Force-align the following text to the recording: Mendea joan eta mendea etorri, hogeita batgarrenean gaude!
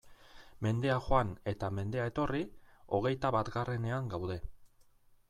Mendea 0.65 0.93
joan 1.07 1.33
eta 1.51 1.69
mendea 1.79 2.07
etorri, 2.13 2.41
hogeita 2.99 3.33
batgarrenean 3.37 4.11
gaude! 4.15 4.39